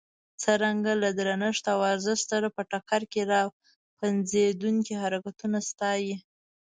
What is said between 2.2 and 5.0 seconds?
سره په ټکر کې را پنځېدونکي